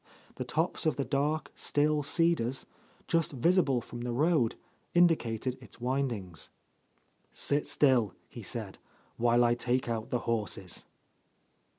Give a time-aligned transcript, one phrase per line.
[0.37, 2.65] The tops of the dark, still cedars,
[3.07, 4.55] just visible from the road,
[4.95, 6.49] in dicated its windings.
[7.31, 8.79] "Sit still," he said,
[9.17, 10.85] "while I take out the horses."